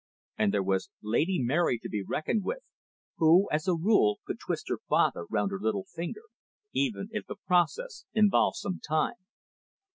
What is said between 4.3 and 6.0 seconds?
twist her father round her little